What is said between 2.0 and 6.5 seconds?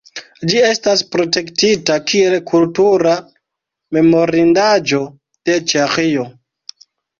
kiel kultura memorindaĵo de Ĉeĥio.